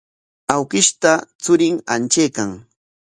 [0.53, 1.11] Awkishta
[1.43, 2.51] churin hantraykan.